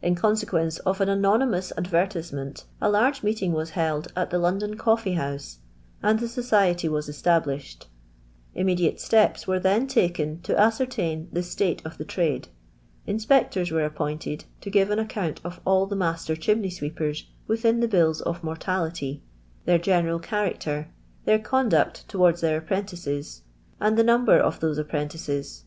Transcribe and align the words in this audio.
In 0.00 0.14
consequence 0.14 0.78
of 0.86 1.00
an 1.00 1.08
anonymous 1.08 1.72
.idver 1.76 2.06
tisement, 2.08 2.66
a 2.80 2.88
large 2.88 3.22
meetins 3.22 3.50
was 3.52 3.70
held 3.70 4.12
at 4.14 4.30
the 4.30 4.38
London 4.38 4.76
Coflee 4.78 5.16
House, 5.16 5.58
and 6.04 6.20
the 6.20 6.28
society 6.28 6.88
was 6.88 7.08
established; 7.08 7.88
immediate 8.54 9.00
steps 9.00 9.48
were 9.48 9.58
then 9.58 9.88
taken 9.88 10.40
to 10.42 10.56
ascertain 10.56 11.26
the 11.32 11.42
state 11.42 11.82
of 11.84 11.98
the 11.98 12.04
trade; 12.04 12.46
inspectors 13.08 13.72
were 13.72 13.82
ap|)ointed 13.84 14.44
to 14.60 14.70
give 14.70 14.90
an 14.92 15.00
account 15.00 15.40
of 15.42 15.60
all 15.64 15.84
the 15.86 15.96
master 15.96 16.36
chimney* 16.36 16.70
sweepers 16.70 17.26
within 17.48 17.80
the 17.80 17.88
bills 17.88 18.20
of 18.20 18.44
mortality, 18.44 19.20
their 19.64 19.78
general 19.78 20.20
character, 20.20 20.86
their 21.24 21.40
conduct 21.40 22.06
towards 22.06 22.40
their 22.40 22.60
appreniices, 22.60 23.40
and 23.80 23.98
tlie 23.98 24.04
number 24.04 24.38
of 24.38 24.60
thuse 24.60 24.78
apprentices. 24.78 25.64